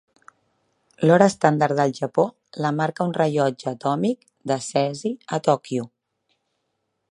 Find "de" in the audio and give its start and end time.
4.53-4.59